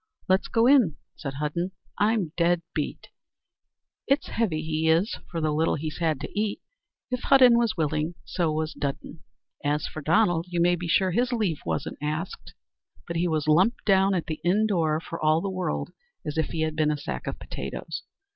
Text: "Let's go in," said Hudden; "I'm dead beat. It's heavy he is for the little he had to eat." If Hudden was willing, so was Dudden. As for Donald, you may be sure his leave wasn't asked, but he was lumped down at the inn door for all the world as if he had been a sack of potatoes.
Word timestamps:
"Let's 0.27 0.47
go 0.47 0.65
in," 0.65 0.95
said 1.15 1.35
Hudden; 1.35 1.73
"I'm 1.99 2.31
dead 2.35 2.63
beat. 2.73 3.09
It's 4.07 4.29
heavy 4.29 4.63
he 4.63 4.89
is 4.89 5.19
for 5.29 5.39
the 5.39 5.51
little 5.51 5.75
he 5.75 5.93
had 5.99 6.19
to 6.21 6.31
eat." 6.33 6.59
If 7.11 7.19
Hudden 7.25 7.55
was 7.55 7.77
willing, 7.77 8.15
so 8.25 8.51
was 8.51 8.73
Dudden. 8.73 9.19
As 9.63 9.85
for 9.85 10.01
Donald, 10.01 10.47
you 10.49 10.59
may 10.59 10.75
be 10.75 10.87
sure 10.87 11.11
his 11.11 11.31
leave 11.31 11.59
wasn't 11.67 11.99
asked, 12.01 12.55
but 13.05 13.15
he 13.15 13.27
was 13.27 13.47
lumped 13.47 13.85
down 13.85 14.15
at 14.15 14.25
the 14.25 14.39
inn 14.43 14.65
door 14.65 14.99
for 14.99 15.21
all 15.21 15.39
the 15.39 15.49
world 15.51 15.91
as 16.25 16.35
if 16.35 16.47
he 16.47 16.61
had 16.61 16.75
been 16.75 16.89
a 16.89 16.97
sack 16.97 17.27
of 17.27 17.37
potatoes. 17.37 18.01